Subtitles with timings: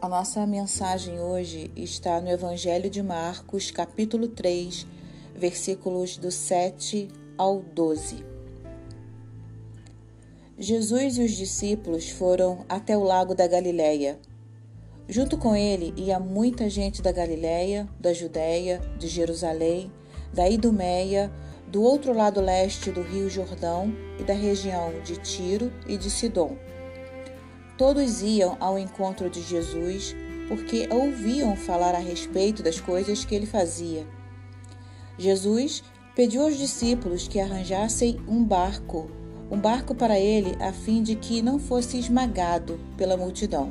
[0.00, 4.86] A nossa mensagem hoje está no Evangelho de Marcos, capítulo 3,
[5.34, 8.24] versículos do 7 ao 12.
[10.56, 14.20] Jesus e os discípulos foram até o lago da Galileia.
[15.08, 19.90] Junto com ele ia muita gente da Galileia, da Judéia, de Jerusalém,
[20.32, 21.28] da Idumeia,
[21.66, 26.56] do outro lado leste do rio Jordão e da região de Tiro e de Sidom
[27.78, 30.14] Todos iam ao encontro de Jesus
[30.48, 34.04] porque ouviam falar a respeito das coisas que ele fazia.
[35.16, 35.84] Jesus
[36.16, 39.08] pediu aos discípulos que arranjassem um barco,
[39.48, 43.70] um barco para ele, a fim de que não fosse esmagado pela multidão.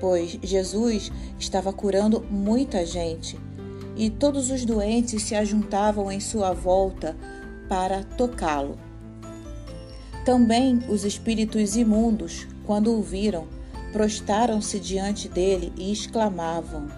[0.00, 3.38] Pois Jesus estava curando muita gente
[3.96, 7.14] e todos os doentes se ajuntavam em sua volta
[7.68, 8.78] para tocá-lo.
[10.24, 13.46] Também os espíritos imundos, quando o viram,
[13.92, 16.88] prostaram-se diante dele e exclamavam: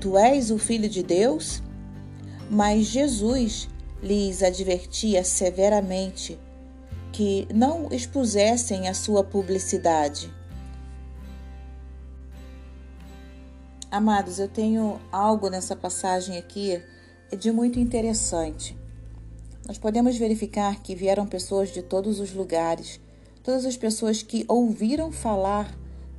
[0.00, 1.62] Tu és o Filho de Deus?
[2.50, 3.68] Mas Jesus
[4.02, 6.38] lhes advertia severamente
[7.12, 10.32] que não expusessem a sua publicidade.
[13.90, 16.82] Amados, eu tenho algo nessa passagem aqui
[17.38, 18.76] de muito interessante.
[19.66, 23.00] Nós podemos verificar que vieram pessoas de todos os lugares,
[23.48, 25.74] todas as pessoas que ouviram falar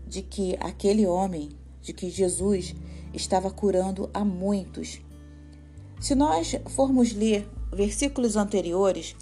[0.07, 1.49] de que aquele homem,
[1.79, 2.73] de que Jesus
[3.13, 4.99] estava curando a muitos.
[6.01, 9.15] Se nós formos ler versículos anteriores,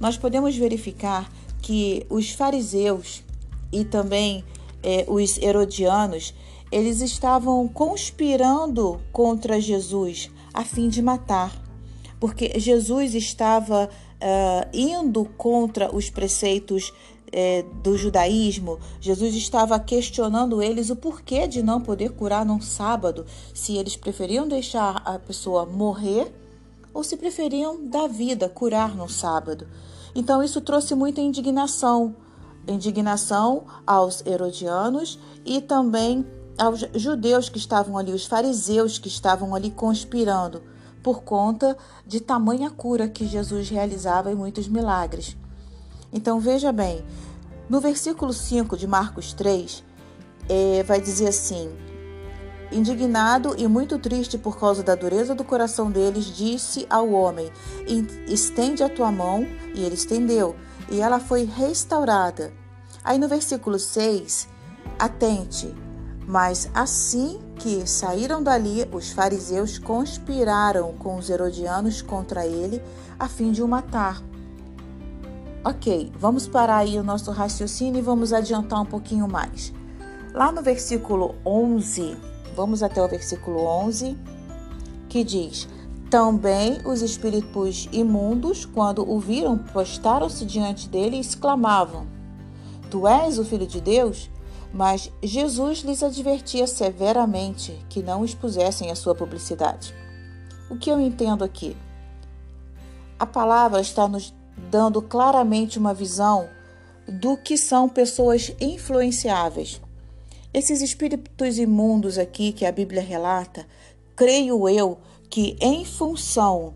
[0.00, 3.22] nós podemos verificar que os fariseus
[3.70, 4.42] e também
[4.82, 6.32] eh, os herodianos,
[6.72, 11.54] eles estavam conspirando contra Jesus a fim de matar
[12.20, 16.92] porque Jesus estava uh, indo contra os preceitos
[17.32, 23.24] eh, do judaísmo, Jesus estava questionando eles o porquê de não poder curar num sábado,
[23.54, 26.32] se eles preferiam deixar a pessoa morrer
[26.92, 29.66] ou se preferiam dar vida, curar no sábado.
[30.14, 32.16] Então isso trouxe muita indignação,
[32.66, 36.26] indignação aos herodianos e também
[36.58, 40.62] aos judeus que estavam ali, os fariseus que estavam ali conspirando
[41.02, 41.76] por conta
[42.06, 45.36] de tamanha cura que Jesus realizava em muitos milagres.
[46.12, 47.04] Então veja bem,
[47.68, 49.84] no versículo 5 de Marcos 3,
[50.48, 51.70] é, vai dizer assim:
[52.72, 57.50] Indignado e muito triste por causa da dureza do coração deles, disse ao homem:
[58.26, 60.56] Estende a tua mão, e ele estendeu,
[60.90, 62.52] e ela foi restaurada.
[63.04, 64.48] Aí no versículo 6,
[64.98, 65.74] atente,
[66.26, 72.82] mas assim que saíram dali, os fariseus conspiraram com os herodianos contra ele
[73.18, 74.29] a fim de o matar.
[75.64, 79.72] Ok, vamos parar aí o nosso raciocínio e vamos adiantar um pouquinho mais.
[80.32, 82.16] Lá no versículo 11,
[82.56, 84.16] vamos até o versículo 11,
[85.08, 85.68] que diz:
[86.08, 92.06] Também os espíritos imundos, quando o viram, postaram-se diante dele e exclamavam:
[92.90, 94.30] Tu és o filho de Deus?
[94.72, 99.94] mas Jesus lhes advertia severamente que não expusessem a sua publicidade.
[100.70, 101.76] O que eu entendo aqui?
[103.18, 106.48] A palavra está nos dando claramente uma visão
[107.08, 109.80] do que são pessoas influenciáveis.
[110.52, 113.66] Esses espíritos imundos aqui que a Bíblia relata,
[114.16, 116.74] creio eu que em função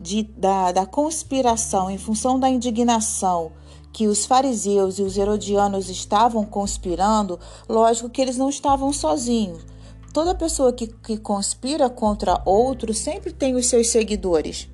[0.00, 3.52] de, da, da conspiração, em função da indignação,
[3.92, 9.64] que os fariseus e os herodianos estavam conspirando, lógico que eles não estavam sozinhos.
[10.12, 14.68] Toda pessoa que, que conspira contra outro sempre tem os seus seguidores.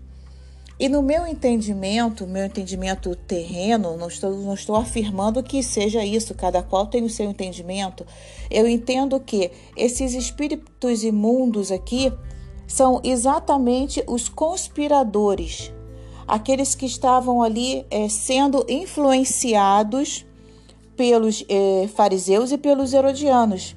[0.82, 6.34] E no meu entendimento, meu entendimento terreno, não estou, não estou afirmando que seja isso,
[6.34, 8.04] cada qual tem o seu entendimento.
[8.50, 12.12] Eu entendo que esses espíritos imundos aqui
[12.66, 15.72] são exatamente os conspiradores
[16.26, 20.27] aqueles que estavam ali é, sendo influenciados
[20.97, 23.77] pelos é, fariseus e pelos herodianos,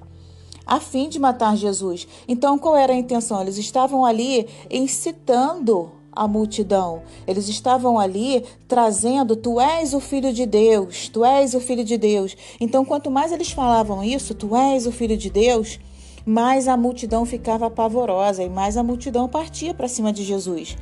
[0.65, 2.07] a fim de matar Jesus.
[2.27, 3.41] Então, qual era a intenção?
[3.44, 7.01] Eles estavam ali incitando a multidão.
[7.27, 11.97] Eles estavam ali trazendo: Tu és o filho de Deus, tu és o filho de
[11.97, 12.35] Deus.
[12.59, 15.79] Então, quanto mais eles falavam isso, Tu és o filho de Deus,
[16.25, 20.77] mais a multidão ficava pavorosa e mais a multidão partia para cima de Jesus.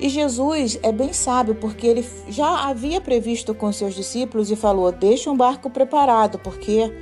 [0.00, 4.92] E Jesus é bem sábio, porque ele já havia previsto com seus discípulos e falou:
[4.92, 6.92] Deixa um barco preparado, porque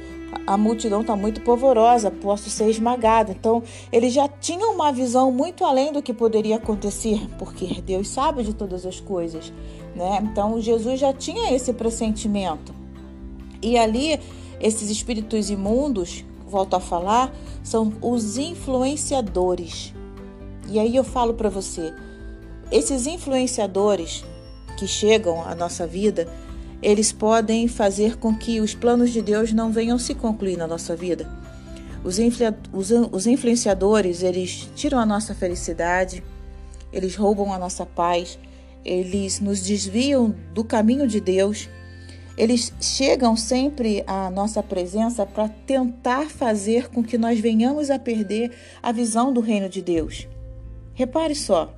[0.46, 3.32] a multidão está muito polvorosa, posso ser esmagado.
[3.32, 3.62] Então,
[3.92, 8.54] ele já tinha uma visão muito além do que poderia acontecer, porque Deus sabe de
[8.54, 9.52] todas as coisas.
[9.94, 10.20] Né?
[10.22, 12.74] Então, Jesus já tinha esse pressentimento.
[13.62, 14.20] E ali,
[14.60, 19.92] esses espíritos imundos, volto a falar, são os influenciadores.
[20.68, 21.92] E aí eu falo para você,
[22.70, 24.24] esses influenciadores
[24.76, 26.28] que chegam à nossa vida,
[26.86, 30.94] eles podem fazer com que os planos de Deus não venham se concluir na nossa
[30.94, 31.28] vida.
[32.04, 32.16] Os,
[33.10, 36.22] os influenciadores, eles tiram a nossa felicidade,
[36.92, 38.38] eles roubam a nossa paz,
[38.84, 41.68] eles nos desviam do caminho de Deus.
[42.38, 48.52] Eles chegam sempre à nossa presença para tentar fazer com que nós venhamos a perder
[48.80, 50.28] a visão do reino de Deus.
[50.94, 51.75] Repare só,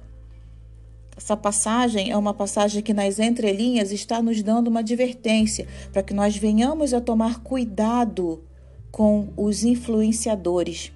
[1.19, 6.15] essa passagem é uma passagem que nas entrelinhas está nos dando uma advertência para que
[6.15, 8.45] nós venhamos a tomar cuidado
[8.93, 10.93] com os influenciadores,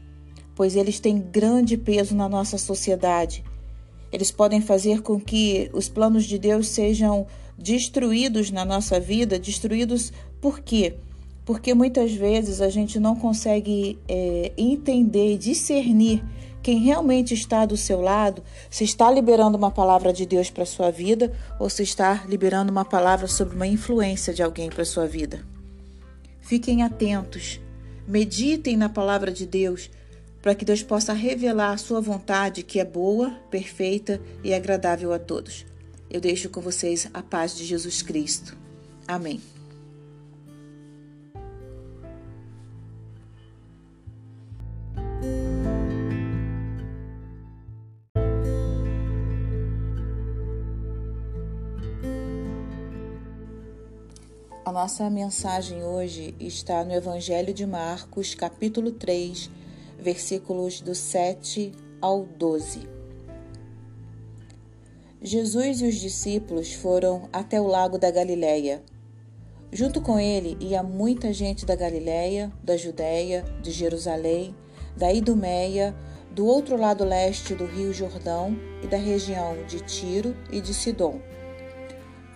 [0.54, 3.42] pois eles têm grande peso na nossa sociedade.
[4.12, 7.26] Eles podem fazer com que os planos de Deus sejam
[7.58, 9.40] destruídos na nossa vida.
[9.40, 10.94] Destruídos por quê?
[11.44, 16.22] Porque muitas vezes a gente não consegue é, entender e discernir
[16.62, 20.90] quem realmente está do seu lado, se está liberando uma palavra de Deus para sua
[20.90, 25.44] vida ou se está liberando uma palavra sobre uma influência de alguém para sua vida.
[26.40, 27.60] Fiquem atentos,
[28.06, 29.90] meditem na palavra de Deus
[30.40, 35.18] para que Deus possa revelar a sua vontade que é boa, perfeita e agradável a
[35.18, 35.64] todos.
[36.10, 38.56] Eu deixo com vocês a paz de Jesus Cristo.
[39.06, 39.51] Amém.
[54.64, 59.50] A nossa mensagem hoje está no Evangelho de Marcos, capítulo 3,
[59.98, 62.88] versículos do 7 ao 12.
[65.20, 68.84] Jesus e os discípulos foram até o lago da Galileia.
[69.72, 74.54] Junto com ele ia muita gente da Galileia, da Judéia, de Jerusalém,
[74.96, 75.92] da Idumeia,
[76.30, 81.20] do outro lado leste do rio Jordão e da região de Tiro e de Sidom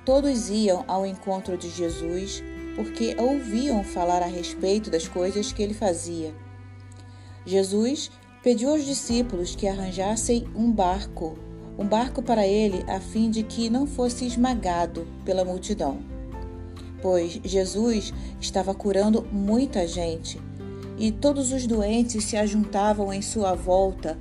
[0.06, 2.40] Todos iam ao encontro de Jesus
[2.76, 6.32] porque ouviam falar a respeito das coisas que ele fazia.
[7.44, 11.36] Jesus pediu aos discípulos que arranjassem um barco,
[11.76, 15.98] um barco para ele, a fim de que não fosse esmagado pela multidão.
[17.02, 20.40] Pois Jesus estava curando muita gente
[20.96, 24.16] e todos os doentes se ajuntavam em sua volta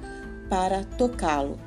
[0.50, 1.60] para tocá-lo.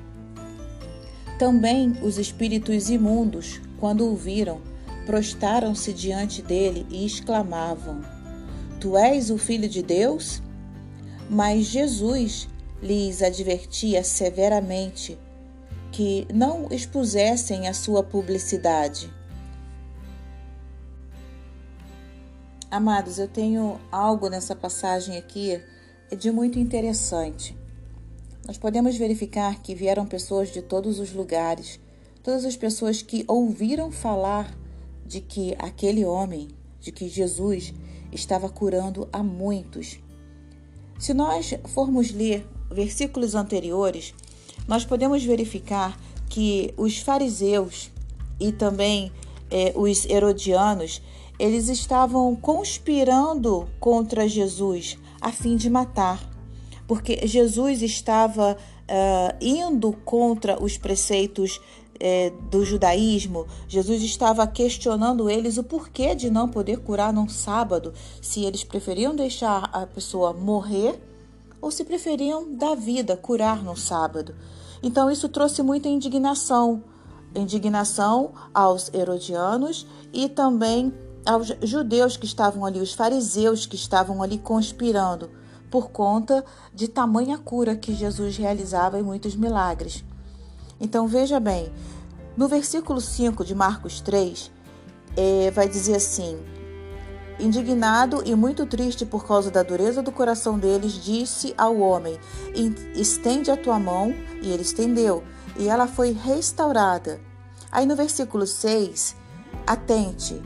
[1.39, 4.61] Também os espíritos imundos quando o viram,
[5.07, 8.03] prostaram-se diante dele e exclamavam:
[8.81, 10.43] Tu és o Filho de Deus?
[11.31, 12.49] Mas Jesus
[12.83, 15.19] lhes advertia severamente
[15.91, 19.13] que não expusessem a sua publicidade.
[22.71, 25.61] Amados, eu tenho algo nessa passagem aqui
[26.17, 27.57] de muito interessante.
[28.47, 31.81] Nós podemos verificar que vieram pessoas de todos os lugares
[32.23, 34.57] todas as pessoas que ouviram falar
[35.07, 36.49] de que aquele homem,
[36.81, 37.73] de que Jesus
[38.13, 39.99] estava curando a muitos.
[40.99, 44.15] Se nós formos ler versículos anteriores,
[44.67, 45.99] nós podemos verificar
[46.29, 47.91] que os fariseus
[48.39, 49.11] e também
[49.51, 51.01] eh, os herodianos,
[51.39, 56.21] eles estavam conspirando contra Jesus a fim de matar,
[56.87, 58.57] porque Jesus estava
[58.89, 61.61] uh, indo contra os preceitos
[62.01, 67.93] é, do judaísmo, Jesus estava questionando eles o porquê de não poder curar num sábado,
[68.23, 71.01] se eles preferiam deixar a pessoa morrer
[71.61, 74.35] ou se preferiam dar vida, curar no sábado.
[74.83, 76.83] Então isso trouxe muita indignação,
[77.35, 80.93] indignação aos herodianos e também
[81.27, 85.31] aos judeus que estavam ali, os fariseus que estavam ali conspirando
[85.71, 90.05] por conta de tamanha cura que Jesus realizava em muitos milagres.
[90.81, 91.73] Então veja bem,
[92.37, 94.51] no versículo 5 de Marcos 3,
[95.17, 96.39] é, vai dizer assim:
[97.41, 102.19] Indignado e muito triste por causa da dureza do coração deles, disse ao homem:
[102.95, 105.25] Estende a tua mão, e ele estendeu,
[105.57, 107.21] e ela foi restaurada.
[107.71, 109.17] Aí no versículo 6,
[109.67, 110.41] atente,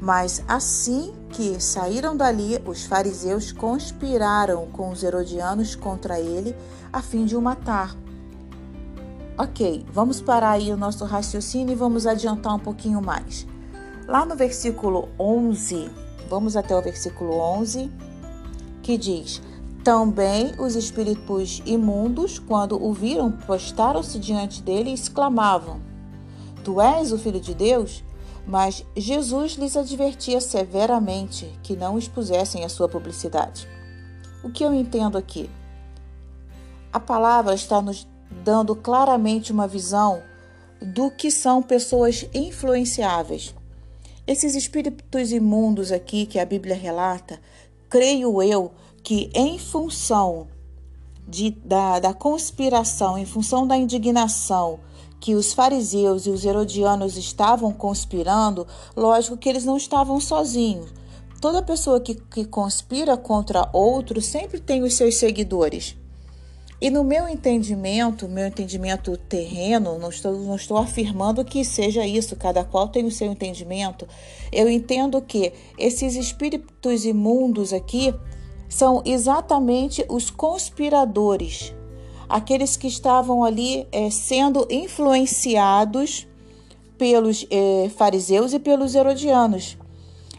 [0.00, 6.54] mas assim que saíram dali, os fariseus conspiraram com os herodianos contra ele,
[6.92, 8.03] a fim de o matar.
[9.36, 13.44] Ok, vamos parar aí o nosso raciocínio e vamos adiantar um pouquinho mais.
[14.06, 15.90] Lá no versículo 11,
[16.30, 17.90] vamos até o versículo 11,
[18.80, 19.42] que diz:
[19.82, 25.80] Também os espíritos imundos, quando o viram, postaram-se diante dele e exclamavam:
[26.62, 28.04] Tu és o filho de Deus?
[28.46, 33.66] Mas Jesus lhes advertia severamente que não expusessem a sua publicidade.
[34.44, 35.50] O que eu entendo aqui?
[36.92, 38.06] A palavra está nos
[38.42, 40.22] dando claramente uma visão
[40.80, 43.54] do que são pessoas influenciáveis.
[44.26, 47.40] Esses espíritos imundos aqui que a Bíblia relata,
[47.88, 48.72] creio eu
[49.02, 50.48] que em função
[51.28, 54.80] de, da, da conspiração, em função da indignação
[55.20, 60.92] que os fariseus e os herodianos estavam conspirando, lógico que eles não estavam sozinhos.
[61.40, 65.96] Toda pessoa que, que conspira contra outro sempre tem os seus seguidores.
[66.80, 72.36] E no meu entendimento, meu entendimento terreno, não estou, não estou afirmando que seja isso,
[72.36, 74.06] cada qual tem o seu entendimento.
[74.52, 78.14] Eu entendo que esses espíritos imundos aqui
[78.68, 81.72] são exatamente os conspiradores,
[82.28, 86.26] aqueles que estavam ali é, sendo influenciados
[86.98, 89.78] pelos é, fariseus e pelos herodianos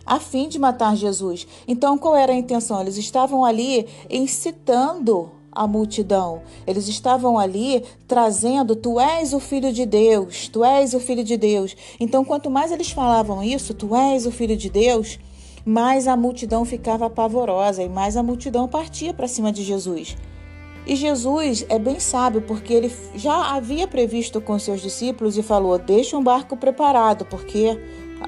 [0.05, 1.47] a fim de matar Jesus.
[1.67, 2.79] Então, qual era a intenção?
[2.79, 6.41] Eles estavam ali incitando a multidão.
[6.67, 11.37] Eles estavam ali trazendo: Tu és o filho de Deus, tu és o filho de
[11.37, 11.75] Deus.
[11.99, 15.17] Então, quanto mais eles falavam isso, Tu és o filho de Deus,
[15.65, 20.15] mais a multidão ficava pavorosa e mais a multidão partia para cima de Jesus.
[20.87, 25.79] E Jesus é bem sábio, porque ele já havia previsto com seus discípulos e falou:
[25.79, 27.79] Deixa um barco preparado, porque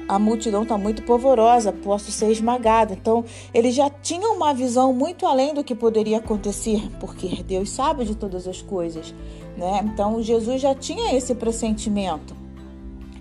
[0.06, 2.92] a multidão está muito polvorosa, posso ser esmagado.
[2.92, 8.04] Então, ele já tinha uma visão muito além do que poderia acontecer, porque Deus sabe
[8.04, 9.14] de todas as coisas,
[9.56, 9.80] né?
[9.84, 12.36] Então, Jesus já tinha esse pressentimento.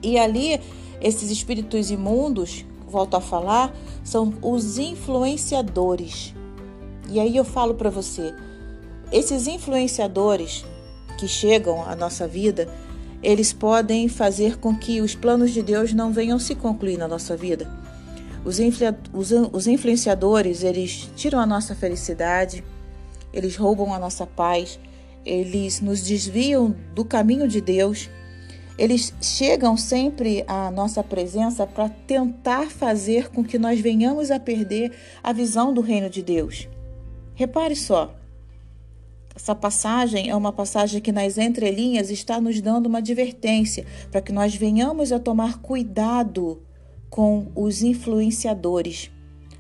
[0.04, 0.60] E ali,
[1.02, 6.34] esses espíritos imundos, volto a falar, são os influenciadores.
[7.10, 8.34] E aí eu falo para você,
[9.12, 10.66] esses influenciadores
[11.18, 12.68] que chegam à nossa vida,
[13.28, 17.36] eles podem fazer com que os planos de Deus não venham se concluir na nossa
[17.36, 17.70] vida.
[18.46, 18.58] Os,
[19.52, 22.64] os influenciadores, eles tiram a nossa felicidade,
[23.34, 24.80] eles roubam a nossa paz,
[25.26, 28.10] eles nos desviam do caminho de Deus,
[28.78, 34.94] eles chegam sempre à nossa presença para tentar fazer com que nós venhamos a perder
[35.22, 36.70] a visão do reino de Deus.
[37.36, 38.17] Repare só,
[39.38, 44.32] essa passagem é uma passagem que nas entrelinhas está nos dando uma advertência para que
[44.32, 46.60] nós venhamos a tomar cuidado
[47.08, 49.12] com os influenciadores,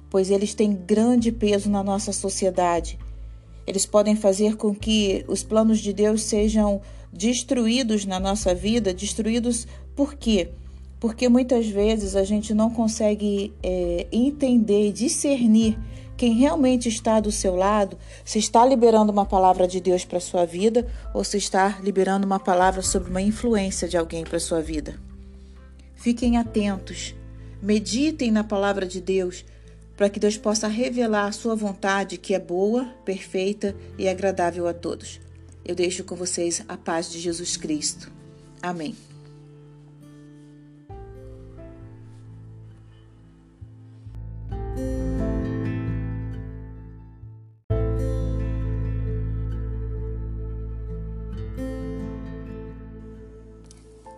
[0.10, 2.98] pois eles têm grande peso na nossa sociedade.
[3.67, 6.81] Eles podem fazer com que os planos de Deus sejam
[7.13, 10.50] destruídos na nossa vida, destruídos por quê?
[11.00, 15.77] Porque muitas vezes a gente não consegue é, entender e discernir
[16.17, 20.45] quem realmente está do seu lado, se está liberando uma palavra de Deus para sua
[20.45, 25.00] vida ou se está liberando uma palavra sobre uma influência de alguém para sua vida.
[25.95, 27.15] Fiquem atentos,
[27.62, 29.45] meditem na palavra de Deus
[29.95, 34.74] para que Deus possa revelar a sua vontade que é boa, perfeita e agradável a
[34.74, 35.19] todos.
[35.63, 38.12] Eu deixo com vocês a paz de Jesus Cristo.
[38.62, 39.06] Amém.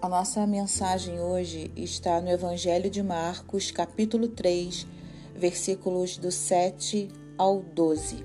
[0.02, 4.88] A nossa mensagem hoje está no Evangelho de Marcos, capítulo 3,
[5.36, 8.24] versículos do 7 ao 12.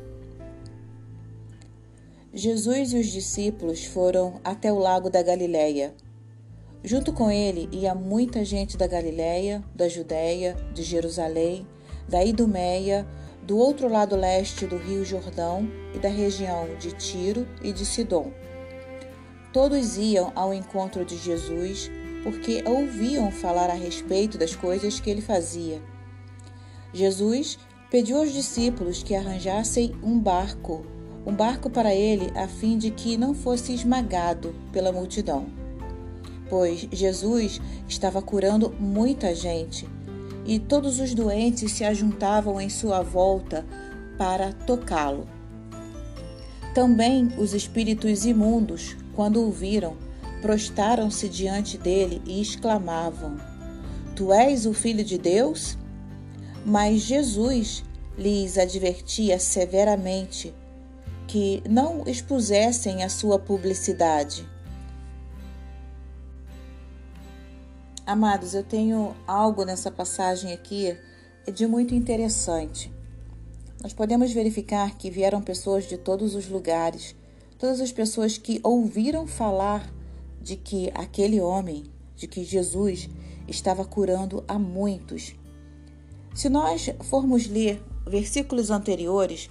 [2.33, 5.93] Jesus e os discípulos foram até o lago da Galileia.
[6.85, 11.66] Junto com ele ia muita gente da Galileia, da Judéia, de Jerusalém,
[12.09, 13.04] da Idumeia,
[13.43, 18.44] do outro lado leste do rio Jordão e da região de Tiro e de Sidom
[19.55, 21.89] Todos iam ao encontro de Jesus
[22.25, 25.81] porque ouviam falar a respeito das coisas que ele fazia.
[26.93, 27.57] Jesus
[27.89, 30.85] pediu aos discípulos que arranjassem um barco,
[31.25, 35.47] um barco para ele, a fim de que não fosse esmagado pela multidão.
[36.51, 39.89] Pois Jesus estava curando muita gente
[40.45, 43.65] e todos os doentes se ajuntavam em sua volta
[44.19, 45.29] para tocá-lo.
[46.75, 49.97] Também os espíritos imundos quando o viram,
[50.42, 53.37] prostaram-se diante dele e exclamavam:
[54.14, 55.78] Tu és o Filho de Deus?
[56.64, 57.85] Mas Jesus
[58.16, 60.54] lhes advertia severamente
[61.26, 64.49] que não expusessem a sua publicidade.
[68.06, 70.97] Amados, eu tenho algo nessa passagem aqui
[71.52, 72.92] de muito interessante.
[73.83, 77.16] Nós podemos verificar que vieram pessoas de todos os lugares
[77.59, 79.93] todas as pessoas que ouviram falar
[80.41, 81.85] de que aquele homem,
[82.17, 83.09] de que Jesus
[83.49, 85.35] estava curando a muitos.
[86.35, 89.49] Se nós formos ler versículos anteriores,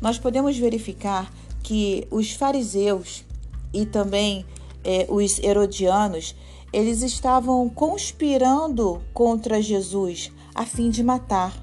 [0.00, 1.32] nós podemos verificar
[1.62, 3.24] que os fariseus
[3.72, 4.44] e também
[4.84, 6.34] eh, os herodianos,
[6.72, 11.54] eles estavam conspirando contra Jesus a fim de matar,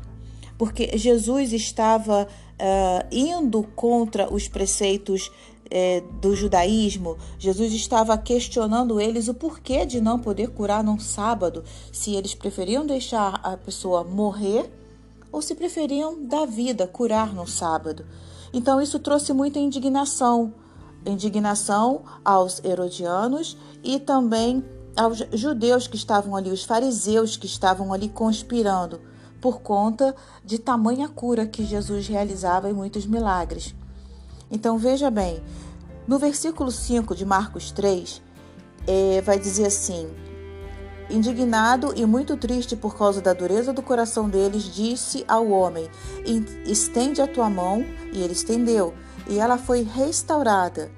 [0.58, 2.27] porque Jesus estava
[2.60, 5.31] uh, indo contra os preceitos
[5.69, 11.63] é, do judaísmo, Jesus estava questionando eles o porquê de não poder curar num sábado,
[11.91, 14.71] se eles preferiam deixar a pessoa morrer
[15.31, 18.05] ou se preferiam dar vida, curar no sábado.
[18.51, 20.53] Então isso trouxe muita indignação,
[21.05, 24.63] indignação aos herodianos e também
[24.97, 28.99] aos judeus que estavam ali, os fariseus que estavam ali conspirando
[29.39, 33.73] por conta de tamanha cura que Jesus realizava em muitos milagres.
[34.51, 35.43] Então veja bem,
[36.07, 38.21] no versículo 5 de Marcos 3,
[38.87, 40.09] é, vai dizer assim:
[41.09, 45.89] Indignado e muito triste por causa da dureza do coração deles, disse ao homem:
[46.65, 47.85] Estende a tua mão.
[48.11, 48.93] E ele estendeu,
[49.27, 50.91] e ela foi restaurada.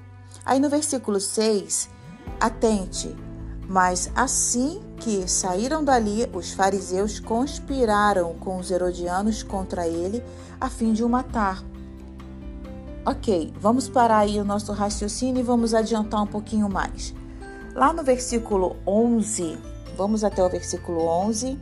[0.44, 1.90] Aí no versículo 6,
[2.40, 3.14] atente.
[3.68, 10.22] Mas assim que saíram dali, os fariseus conspiraram com os herodianos contra ele,
[10.60, 11.62] a fim de o matar.
[13.04, 17.12] Ok, vamos parar aí o nosso raciocínio e vamos adiantar um pouquinho mais.
[17.74, 19.58] Lá no versículo 11,
[19.96, 21.58] vamos até o versículo 11,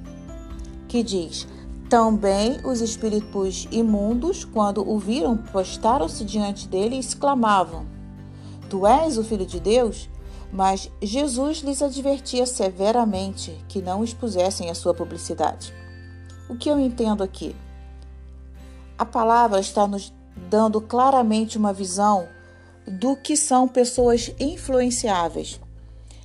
[0.87, 1.49] que diz:
[1.89, 7.87] Também os espíritos imundos, quando o viram, postaram-se diante dele e exclamavam:
[8.69, 10.11] Tu és o filho de Deus?
[10.53, 15.73] Mas Jesus lhes advertia severamente que não expusessem a sua publicidade.
[16.51, 17.57] O que eu entendo aqui?
[18.99, 20.13] A palavra está nos
[20.49, 22.29] dando claramente uma visão
[22.87, 25.61] do que são pessoas influenciáveis.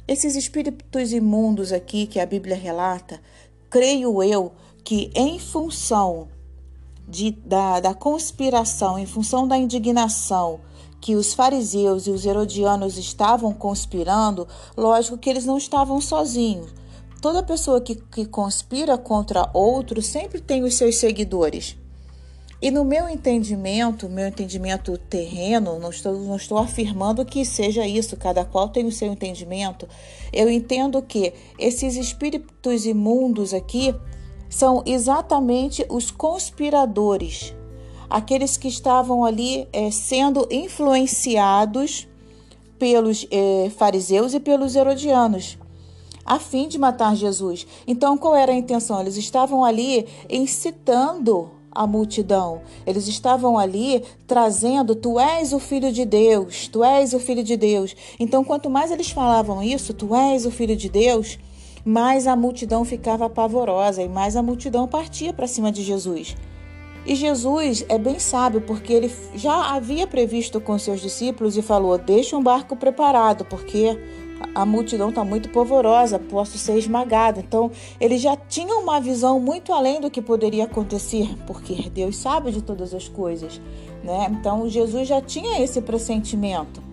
[0.08, 3.20] Esses espíritos imundos aqui que a Bíblia relata,
[3.70, 4.52] creio eu
[4.84, 6.28] que em função
[7.08, 10.60] de, da, da conspiração, em função da indignação
[11.02, 16.74] que os fariseus e os herodianos estavam conspirando, lógico que eles não estavam sozinhos.
[17.22, 21.78] Toda pessoa que, que conspira contra outro sempre tem os seus seguidores.
[22.62, 28.16] E no meu entendimento, meu entendimento terreno, não estou, não estou afirmando que seja isso,
[28.18, 29.88] cada qual tem o seu entendimento.
[30.32, 33.94] Eu entendo que esses espíritos imundos aqui
[34.50, 37.54] são exatamente os conspiradores
[38.10, 42.08] aqueles que estavam ali é, sendo influenciados
[42.78, 45.58] pelos é, fariseus e pelos herodianos,
[46.26, 47.66] a fim de matar Jesus.
[47.88, 49.00] Então, qual era a intenção?
[49.00, 52.62] Eles estavam ali incitando a multidão.
[52.88, 57.58] Eles estavam ali trazendo: Tu és o filho de Deus, tu és o filho de
[57.58, 57.94] Deus.
[58.18, 61.38] Então, quanto mais eles falavam isso, Tu és o filho de Deus,
[61.84, 66.36] mais a multidão ficava pavorosa e mais a multidão partia para cima de Jesus.
[67.06, 71.98] E Jesus é bem sábio, porque ele já havia previsto com seus discípulos e falou:
[72.00, 73.96] Deixa um barco preparado, porque
[74.54, 77.40] a multidão está muito polvorosa, posso ser esmagado.
[77.40, 82.52] Então, ele já tinha uma visão muito além do que poderia acontecer, porque Deus sabe
[82.52, 83.62] de todas as coisas.
[84.04, 84.28] Né?
[84.32, 86.84] Então, Jesus já tinha esse pressentimento.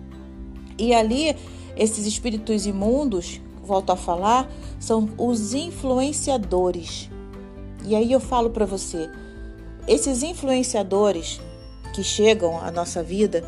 [0.77, 1.35] E ali,
[1.75, 7.09] esses espíritos imundos, volto a falar, são os influenciadores.
[7.85, 9.09] E aí eu falo para você
[9.87, 11.41] esses influenciadores
[11.93, 13.43] que chegam à nossa vida,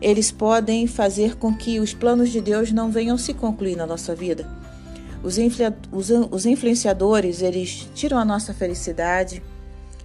[0.00, 4.14] eles podem fazer com que os planos de Deus não venham se concluir na nossa
[4.14, 4.46] vida.
[5.22, 5.38] Os,
[5.90, 9.42] os, os influenciadores, eles tiram a nossa felicidade,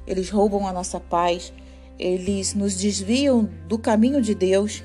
[0.08, 1.54] eles roubam a nossa paz,
[2.00, 4.84] eles nos desviam do caminho de Deus.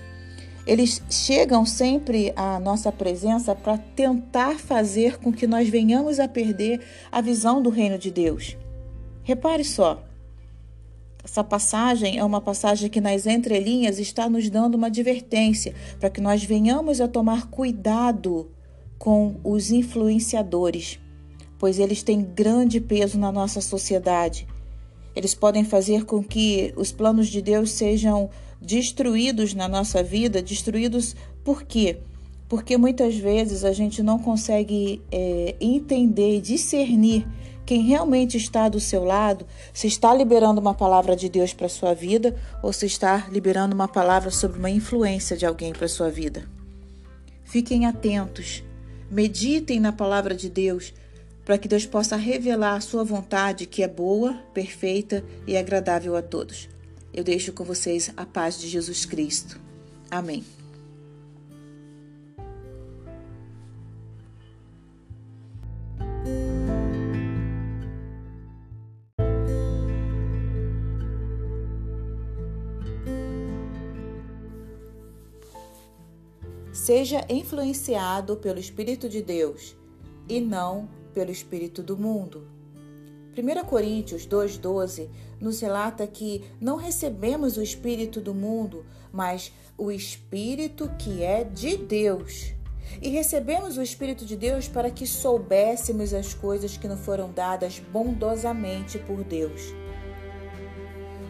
[0.66, 6.80] Eles chegam sempre à nossa presença para tentar fazer com que nós venhamos a perder
[7.10, 8.56] a visão do reino de Deus.
[9.22, 10.04] Repare só,
[11.26, 16.20] essa passagem é uma passagem que nas entrelinhas está nos dando uma advertência para que
[16.20, 18.48] nós venhamos a tomar cuidado
[18.96, 21.00] com os influenciadores,
[21.58, 24.46] pois eles têm grande peso na nossa sociedade.
[25.16, 28.30] Eles podem fazer com que os planos de Deus sejam
[28.62, 31.98] destruídos na nossa vida, destruídos por quê?
[32.48, 37.26] Porque muitas vezes a gente não consegue é, entender e discernir
[37.66, 41.92] quem realmente está do seu lado, se está liberando uma palavra de Deus para sua
[41.92, 46.48] vida ou se está liberando uma palavra sobre uma influência de alguém para sua vida.
[47.44, 48.62] Fiquem atentos,
[49.10, 50.94] meditem na palavra de Deus,
[51.44, 56.22] para que Deus possa revelar a sua vontade, que é boa, perfeita e agradável a
[56.22, 56.68] todos.
[57.12, 59.60] Eu deixo com vocês a paz de Jesus Cristo.
[60.10, 60.44] Amém.
[76.76, 79.74] Seja influenciado pelo Espírito de Deus
[80.28, 82.46] e não pelo Espírito do mundo.
[83.36, 85.08] 1 Coríntios 2,12
[85.40, 91.78] nos relata que não recebemos o Espírito do mundo, mas o Espírito que é de
[91.78, 92.52] Deus.
[93.00, 97.78] E recebemos o Espírito de Deus para que soubéssemos as coisas que nos foram dadas
[97.78, 99.62] bondosamente por Deus.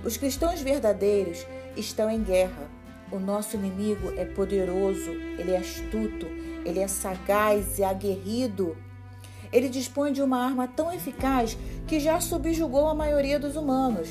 [0.05, 2.76] Os cristãos verdadeiros estão em guerra.
[3.11, 6.27] O nosso inimigo é poderoso, ele é astuto,
[6.65, 8.77] ele é sagaz e aguerrido.
[9.53, 14.09] Ele dispõe de uma arma tão eficaz que já subjugou a maioria dos humanos.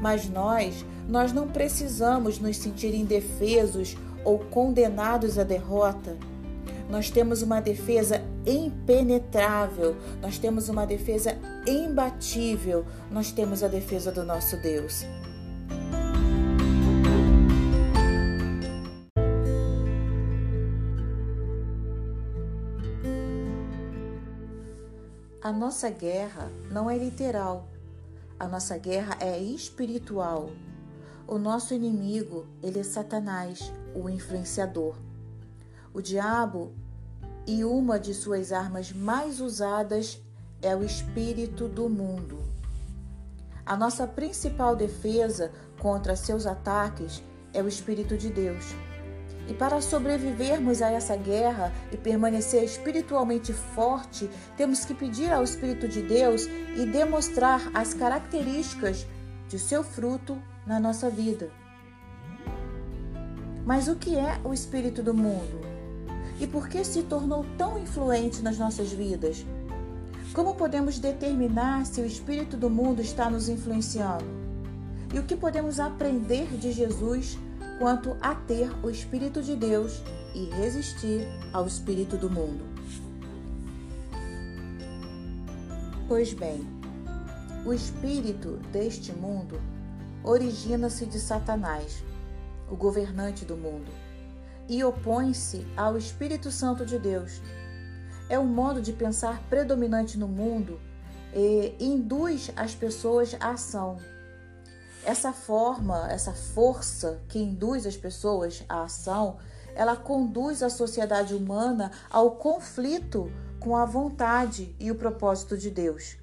[0.00, 6.16] Mas nós, nós não precisamos nos sentir indefesos ou condenados à derrota.
[6.88, 14.24] Nós temos uma defesa impenetrável, nós temos uma defesa imbatível, nós temos a defesa do
[14.24, 15.04] nosso Deus.
[25.46, 27.68] A nossa guerra não é literal,
[28.36, 30.50] a nossa guerra é espiritual.
[31.24, 34.96] O nosso inimigo, ele é Satanás, o influenciador.
[35.94, 36.72] O diabo
[37.46, 40.20] e uma de suas armas mais usadas
[40.60, 42.42] é o espírito do mundo.
[43.64, 47.22] A nossa principal defesa contra seus ataques
[47.54, 48.64] é o espírito de Deus.
[49.48, 55.86] E para sobrevivermos a essa guerra e permanecer espiritualmente forte, temos que pedir ao Espírito
[55.86, 59.06] de Deus e demonstrar as características
[59.48, 61.50] de seu fruto na nossa vida.
[63.64, 65.60] Mas o que é o espírito do mundo?
[66.40, 69.44] E por que se tornou tão influente nas nossas vidas?
[70.32, 74.24] Como podemos determinar se o espírito do mundo está nos influenciando?
[75.14, 77.38] E o que podemos aprender de Jesus
[77.78, 80.02] quanto a ter o Espírito de Deus
[80.34, 82.64] e resistir ao Espírito do mundo.
[86.08, 86.64] Pois bem,
[87.64, 89.60] o espírito deste mundo
[90.22, 92.04] origina-se de Satanás,
[92.70, 93.90] o governante do mundo,
[94.68, 97.42] e opõe-se ao Espírito Santo de Deus.
[98.28, 100.80] É um modo de pensar predominante no mundo
[101.34, 103.98] e induz as pessoas à ação
[105.06, 109.36] essa forma, essa força que induz as pessoas à ação,
[109.76, 116.16] ela conduz a sociedade humana ao conflito com a vontade e o propósito de Deus.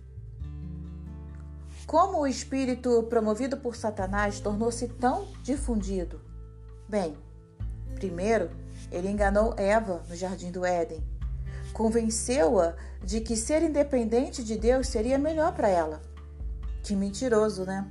[1.88, 6.20] Como o espírito promovido por Satanás tornou-se tão difundido?
[6.90, 7.16] Bem,
[7.96, 8.52] primeiro,
[8.92, 11.02] ele enganou Eva no jardim do Éden.
[11.72, 16.02] Convenceu-a de que ser independente de Deus seria melhor para ela.
[16.84, 17.90] Que mentiroso, né?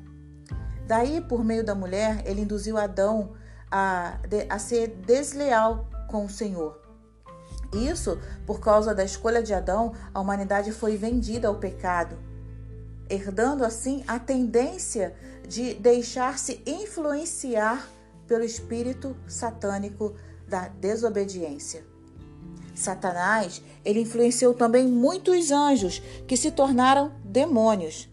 [0.93, 3.33] Daí, por meio da mulher, ele induziu Adão
[3.71, 4.19] a,
[4.51, 6.83] a ser desleal com o Senhor.
[7.73, 12.19] Isso, por causa da escolha de Adão, a humanidade foi vendida ao pecado,
[13.09, 15.15] herdando assim a tendência
[15.49, 17.89] de deixar-se influenciar
[18.27, 20.15] pelo espírito satânico
[20.47, 21.87] da desobediência.
[22.75, 28.12] Satanás, ele influenciou também muitos anjos que se tornaram demônios.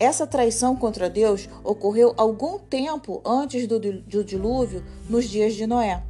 [0.00, 3.80] Essa traição contra Deus ocorreu algum tempo antes do,
[4.22, 6.04] dilúvio, nos dias de Noé.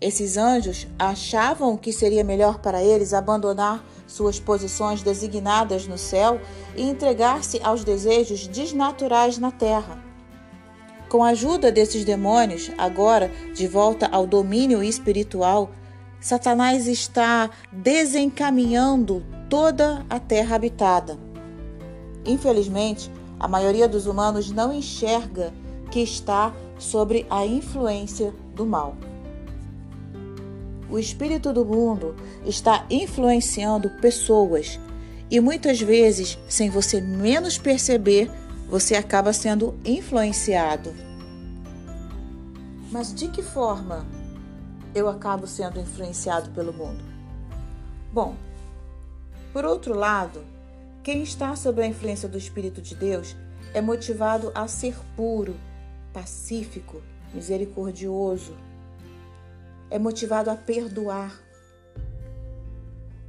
[0.00, 6.40] Esses anjos achavam que seria melhor para eles abandonar suas posições designadas no céu
[6.76, 10.02] e entregar-se aos desejos desnaturais na terra.
[11.08, 15.70] Com a ajuda desses demônios, agora de volta ao domínio espiritual,
[16.20, 21.31] Satanás está desencaminhando toda a terra habitada.
[22.24, 25.52] Infelizmente, a maioria dos humanos não enxerga
[25.90, 28.96] que está sobre a influência do mal.
[30.90, 34.78] O espírito do mundo está influenciando pessoas
[35.30, 38.30] e muitas vezes, sem você menos perceber,
[38.68, 40.94] você acaba sendo influenciado.
[42.90, 44.04] Mas de que forma
[44.94, 47.02] eu acabo sendo influenciado pelo mundo?
[48.12, 48.36] Bom,
[49.54, 50.44] por outro lado,
[51.02, 53.36] quem está sob a influência do Espírito de Deus
[53.74, 55.56] é motivado a ser puro,
[56.12, 57.02] pacífico,
[57.34, 58.56] misericordioso.
[59.90, 61.42] É motivado a perdoar.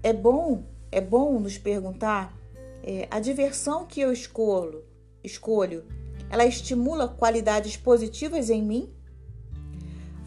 [0.04, 2.38] É bom, é bom nos perguntar
[2.84, 4.84] é, a diversão que eu escolho,
[5.24, 5.86] escolho,
[6.30, 8.94] ela estimula qualidades positivas em mim?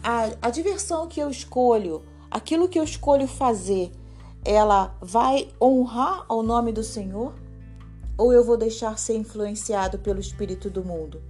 [0.03, 3.91] A, a diversão que eu escolho, aquilo que eu escolho fazer,
[4.43, 7.33] ela vai honrar ao nome do Senhor?
[8.17, 11.21] Ou eu vou deixar ser influenciado pelo espírito do mundo?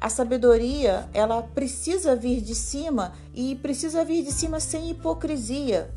[0.00, 5.94] a sabedoria, ela precisa vir de cima e precisa vir de cima sem hipocrisia.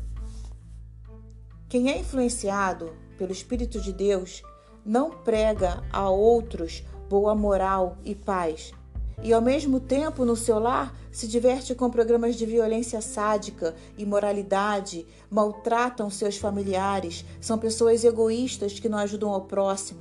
[1.70, 4.42] Quem é influenciado pelo Espírito de Deus
[4.84, 8.74] não prega a outros boa moral e paz.
[9.22, 15.06] E ao mesmo tempo, no seu lar, se diverte com programas de violência sádica, imoralidade,
[15.30, 20.00] maltratam seus familiares, são pessoas egoístas que não ajudam ao próximo.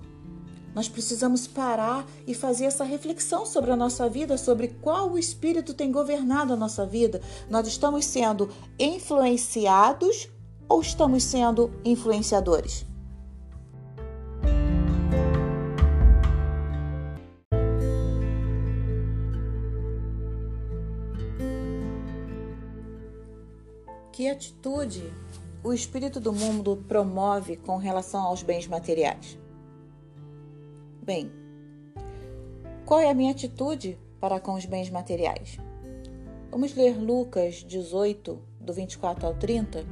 [0.74, 5.74] Nós precisamos parar e fazer essa reflexão sobre a nossa vida, sobre qual o Espírito
[5.74, 7.22] tem governado a nossa vida.
[7.50, 8.50] Nós estamos sendo
[8.80, 10.30] influenciados
[10.68, 12.93] ou estamos sendo influenciadores?
[24.34, 25.04] Atitude
[25.64, 29.40] o espírito do mundo promove com relação aos bens materiais?
[31.02, 31.32] Bem,
[32.86, 35.58] qual é a minha atitude para com os bens materiais?
[36.52, 39.86] Vamos ler Lucas 18, do 24 ao 30.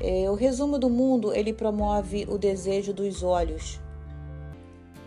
[0.00, 3.80] É, o resumo do mundo ele promove o desejo dos olhos,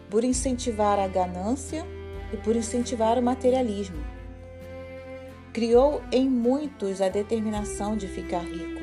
[0.10, 1.84] por incentivar a ganância
[2.32, 4.17] e por incentivar o materialismo
[5.58, 8.80] criou em muitos a determinação de ficar rico.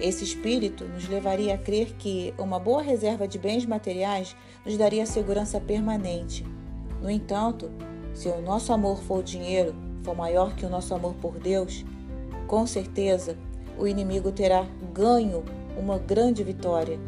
[0.00, 5.04] Esse espírito nos levaria a crer que uma boa reserva de bens materiais nos daria
[5.04, 6.46] segurança permanente.
[7.02, 7.68] No entanto,
[8.14, 9.74] se o nosso amor for o dinheiro,
[10.04, 11.84] for maior que o nosso amor por Deus,
[12.46, 13.36] com certeza
[13.76, 15.42] o inimigo terá ganho
[15.76, 17.00] uma grande vitória.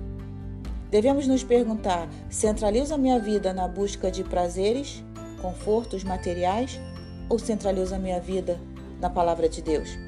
[0.90, 5.05] Devemos nos perguntar: centralizo a minha vida na busca de prazeres,
[5.40, 6.81] confortos materiais
[7.29, 8.59] ou centralizo a minha vida
[9.02, 9.98] na palavra de Deus.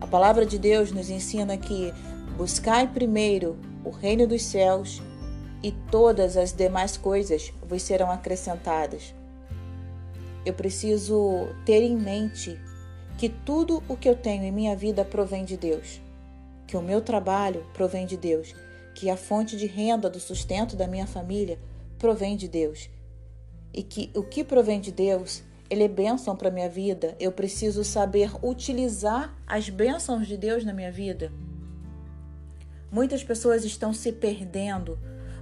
[0.00, 1.94] A palavra de Deus nos ensina que
[2.36, 5.00] buscai primeiro o reino dos céus
[5.62, 9.14] e todas as demais coisas vos serão acrescentadas.
[10.44, 12.58] Eu preciso ter em mente
[13.16, 16.00] que tudo o que eu tenho em minha vida provém de Deus,
[16.66, 18.52] que o meu trabalho provém de Deus,
[18.96, 21.56] que a fonte de renda do sustento da minha família
[22.00, 22.90] provém de Deus
[23.72, 27.16] e que o que provém de Deus ele é bênção para minha vida.
[27.18, 31.32] Eu preciso saber utilizar as bênçãos de Deus na minha vida.
[32.90, 34.98] Muitas pessoas estão se perdendo,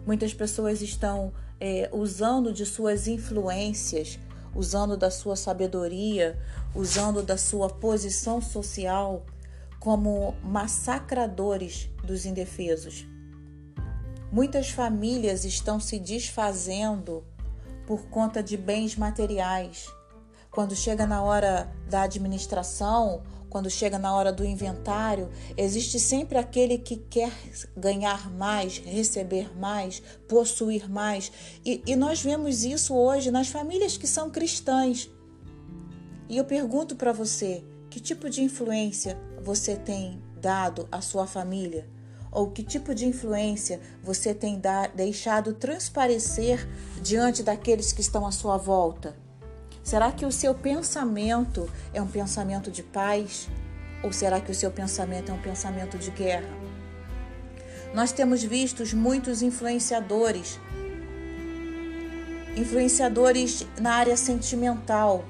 [0.07, 4.21] muitas pessoas estão é, usando de suas influências,
[4.55, 6.39] usando da sua sabedoria,
[6.77, 9.27] usando da sua posição social
[9.81, 13.05] como massacradores dos indefesos.
[14.31, 17.25] Muitas famílias estão se desfazendo
[17.85, 19.89] por conta de bens materiais
[20.51, 26.79] quando chega na hora da administração, quando chega na hora do inventário, existe sempre aquele
[26.79, 27.33] que quer
[27.77, 31.33] ganhar mais, receber mais, possuir mais.
[31.65, 35.11] E, e nós vemos isso hoje nas famílias que são cristãs.
[36.29, 41.89] E eu pergunto para você: que tipo de influência você tem dado à sua família?
[42.33, 44.63] Ou que tipo de influência você tem
[44.95, 46.69] deixado transparecer
[47.03, 49.30] diante daqueles que estão à sua volta?
[49.83, 53.49] Será que o seu pensamento é um pensamento de paz?
[54.03, 56.49] Ou será que o seu pensamento é um pensamento de guerra?
[57.95, 60.61] Nós temos visto muitos influenciadores,
[62.57, 65.25] influenciadores na área sentimental.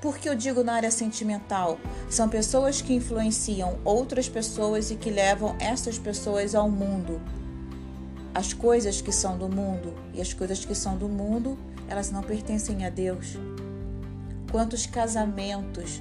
[0.00, 1.78] Por que eu digo na área sentimental?
[2.08, 7.20] São pessoas que influenciam outras pessoas e que levam essas pessoas ao mundo.
[8.34, 11.58] As coisas que são do mundo e as coisas que são do mundo,
[11.88, 13.38] elas não pertencem a Deus.
[14.54, 16.00] Quantos casamentos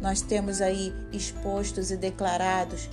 [0.00, 2.90] nós temos aí expostos e declarados,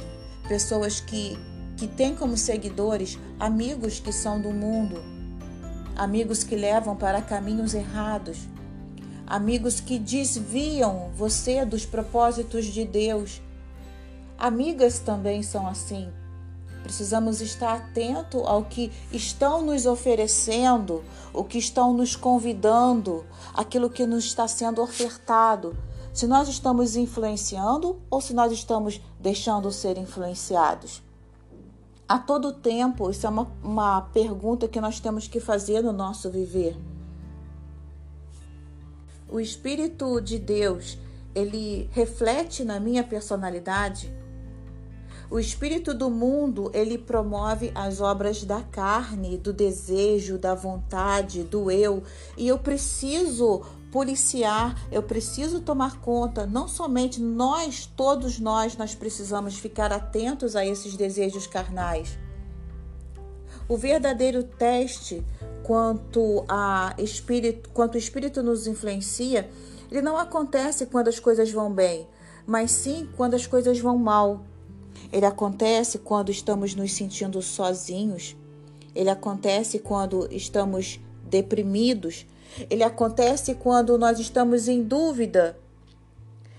[0.47, 1.35] pessoas que,
[1.77, 5.01] que têm como seguidores amigos que são do mundo,
[5.95, 8.37] amigos que levam para caminhos errados,
[9.25, 13.41] amigos que desviam você dos propósitos de Deus.
[14.37, 16.07] Amigas também são assim.
[16.83, 24.05] Precisamos estar atento ao que estão nos oferecendo, o que estão nos convidando, aquilo que
[24.05, 25.75] nos está sendo ofertado.
[26.13, 31.03] Se nós estamos influenciando ou se nós estamos deixando ser influenciados.
[32.07, 36.29] A todo tempo, isso é uma, uma pergunta que nós temos que fazer no nosso
[36.31, 36.75] viver.
[39.31, 40.97] O Espírito de Deus,
[41.35, 44.11] ele reflete na minha personalidade
[45.31, 51.69] o espírito do mundo, ele promove as obras da carne, do desejo, da vontade, do
[51.69, 52.01] eu,
[52.35, 53.61] e eu preciso
[53.91, 60.65] policiar, eu preciso tomar conta, não somente nós, todos nós, nós precisamos ficar atentos a
[60.65, 62.17] esses desejos carnais.
[63.67, 65.23] O verdadeiro teste
[65.63, 69.47] quanto a espírito, quanto o espírito nos influencia,
[69.91, 72.07] ele não acontece quando as coisas vão bem,
[72.47, 74.43] mas sim quando as coisas vão mal.
[75.11, 78.35] Ele acontece quando estamos nos sentindo sozinhos.
[78.93, 82.25] Ele acontece quando estamos deprimidos.
[82.69, 85.57] Ele acontece quando nós estamos em dúvida.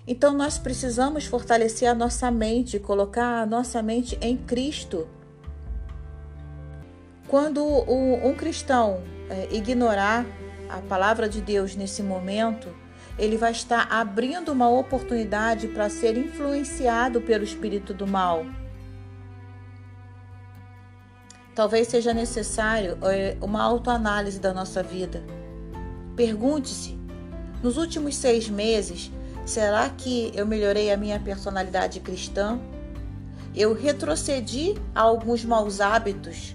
[0.07, 5.07] Então nós precisamos fortalecer a nossa mente, colocar a nossa mente em Cristo.
[7.29, 10.27] Quando um cristão é, ignorar
[10.69, 12.69] a palavra de Deus nesse momento,
[13.21, 18.47] ele vai estar abrindo uma oportunidade para ser influenciado pelo espírito do mal.
[21.55, 25.23] Talvez seja necessário é, uma autoanálise da nossa vida.
[26.17, 26.99] Pergunte-se:
[27.63, 29.13] nos últimos seis meses,
[29.45, 32.59] será que eu melhorei a minha personalidade cristã?
[33.55, 36.55] Eu retrocedi a alguns maus hábitos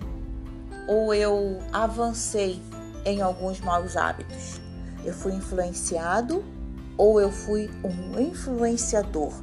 [0.88, 2.60] ou eu avancei
[3.06, 4.60] em alguns maus hábitos?
[5.04, 6.55] Eu fui influenciado
[6.98, 9.34] ou eu fui um influenciador?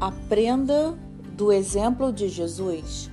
[0.00, 0.96] Aprenda
[1.36, 3.10] do exemplo de Jesus.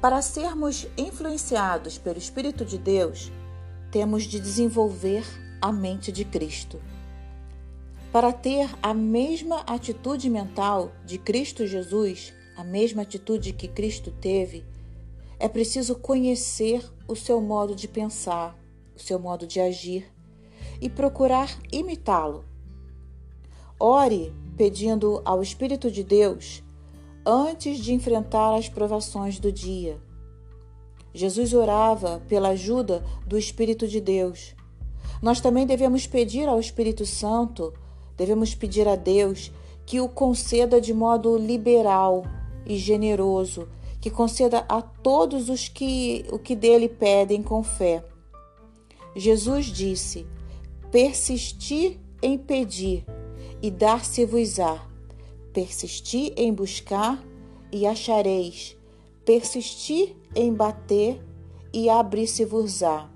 [0.00, 3.32] Para sermos influenciados pelo Espírito de Deus,
[3.90, 5.24] temos de desenvolver
[5.60, 6.80] a mente de Cristo.
[8.12, 14.64] Para ter a mesma atitude mental de Cristo Jesus, a mesma atitude que Cristo teve,
[15.38, 18.56] é preciso conhecer o seu modo de pensar,
[18.94, 20.13] o seu modo de agir
[20.80, 22.44] e procurar imitá-lo.
[23.78, 26.62] Ore pedindo ao Espírito de Deus
[27.26, 29.98] antes de enfrentar as provações do dia.
[31.12, 34.54] Jesus orava pela ajuda do Espírito de Deus.
[35.22, 37.72] Nós também devemos pedir ao Espírito Santo,
[38.16, 39.50] devemos pedir a Deus
[39.86, 42.24] que o conceda de modo liberal
[42.66, 43.68] e generoso
[44.04, 48.04] que conceda a todos os que o que dele pedem com fé.
[49.16, 50.26] Jesus disse:
[50.94, 53.04] Persisti em pedir
[53.60, 54.80] e dar-se-vos-á.
[55.52, 57.20] Persisti em buscar
[57.72, 58.76] e achareis.
[59.24, 61.20] Persisti em bater
[61.72, 63.10] e abrir-se-vos-á.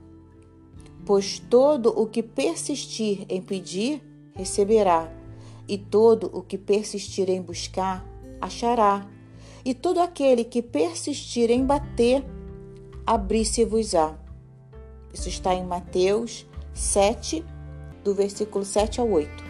[1.07, 4.03] Pois todo o que persistir em pedir,
[4.35, 5.15] receberá,
[5.69, 8.05] e todo o que persistir em buscar,
[8.41, 9.09] achará
[9.65, 12.25] e todo aquele que persistir em bater,
[13.07, 14.19] abrir-se-vos-á.
[15.15, 17.45] Isso está em Mateus 7,
[18.05, 19.45] do versículo 7 ao 8.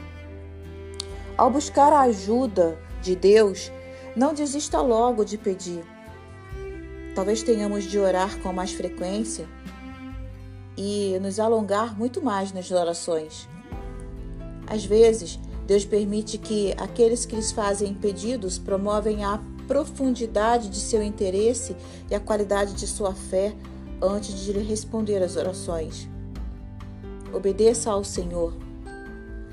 [1.36, 3.70] Ao buscar a ajuda de Deus,
[4.16, 5.84] não desista logo de pedir.
[7.14, 9.46] Talvez tenhamos de orar com mais frequência
[10.76, 13.48] e nos alongar muito mais nas orações.
[14.66, 21.02] Às vezes, Deus permite que aqueles que lhes fazem pedidos promovem a profundidade de seu
[21.02, 21.76] interesse
[22.10, 23.54] e a qualidade de sua fé
[24.00, 26.08] antes de lhe responder às orações.
[27.32, 28.54] Obedeça ao Senhor.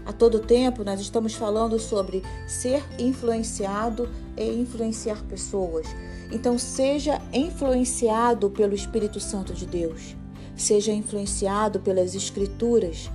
[0.05, 5.87] A todo tempo nós estamos falando sobre ser influenciado e influenciar pessoas.
[6.31, 10.15] Então seja influenciado pelo Espírito Santo de Deus.
[10.55, 13.09] Seja influenciado pelas Escrituras.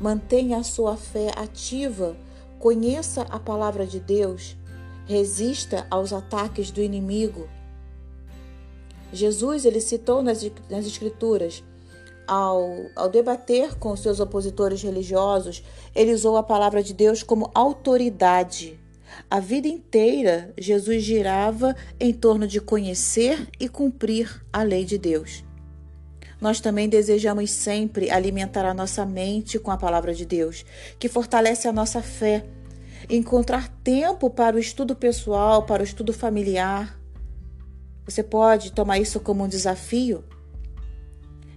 [0.00, 2.16] Mantenha a sua fé ativa.
[2.58, 4.56] Conheça a palavra de Deus
[5.06, 7.48] resista aos ataques do inimigo.
[9.12, 11.62] Jesus ele citou nas, nas Escrituras,
[12.26, 15.62] ao, ao debater com seus opositores religiosos,
[15.94, 18.78] ele usou a palavra de Deus como autoridade.
[19.30, 25.44] A vida inteira, Jesus girava em torno de conhecer e cumprir a lei de Deus.
[26.40, 30.64] Nós também desejamos sempre alimentar a nossa mente com a palavra de Deus,
[30.98, 32.44] que fortalece a nossa fé
[33.08, 36.98] encontrar tempo para o estudo pessoal, para o estudo familiar.
[38.04, 40.24] Você pode tomar isso como um desafio.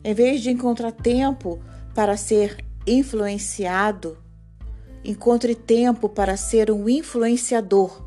[0.03, 1.59] Em vez de encontrar tempo
[1.93, 4.17] para ser influenciado,
[5.03, 8.05] encontre tempo para ser um influenciador.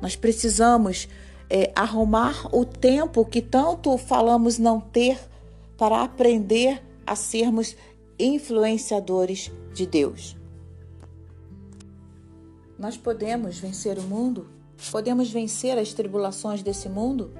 [0.00, 1.08] Nós precisamos
[1.50, 5.18] é, arrumar o tempo que tanto falamos não ter
[5.76, 7.76] para aprender a sermos
[8.18, 10.36] influenciadores de Deus.
[12.78, 14.48] Nós podemos vencer o mundo?
[14.92, 17.32] Podemos vencer as tribulações desse mundo?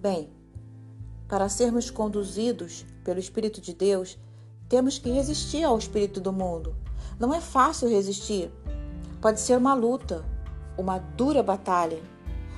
[0.00, 0.28] Bem,
[1.28, 4.18] para sermos conduzidos pelo Espírito de Deus,
[4.68, 6.74] temos que resistir ao espírito do mundo.
[7.18, 8.50] Não é fácil resistir.
[9.20, 10.24] Pode ser uma luta,
[10.76, 11.98] uma dura batalha,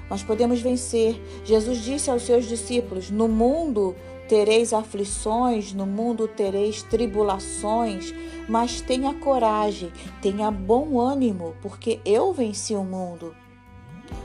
[0.08, 1.20] mas podemos vencer.
[1.44, 3.94] Jesus disse aos seus discípulos: No mundo
[4.28, 8.12] tereis aflições, no mundo tereis tribulações,
[8.48, 13.34] mas tenha coragem, tenha bom ânimo, porque eu venci o mundo.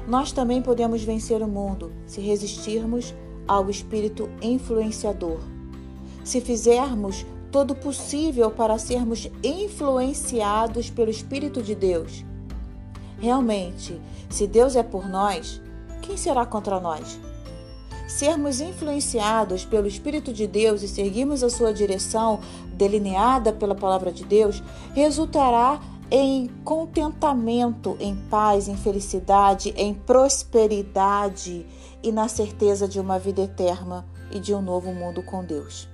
[0.07, 3.13] Nós também podemos vencer o mundo se resistirmos
[3.47, 5.39] ao espírito influenciador.
[6.23, 12.23] Se fizermos todo possível para sermos influenciados pelo Espírito de Deus.
[13.19, 15.61] Realmente, se Deus é por nós,
[16.01, 17.19] quem será contra nós?
[18.07, 22.39] Sermos influenciados pelo Espírito de Deus e seguirmos a sua direção,
[22.73, 24.63] delineada pela palavra de Deus,
[24.93, 25.79] resultará
[26.09, 31.65] em contentamento, em paz, em felicidade, em prosperidade
[32.03, 35.90] e na certeza de uma vida eterna e de um novo mundo com Deus.